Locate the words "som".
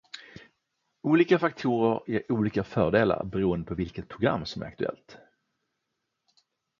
4.45-4.61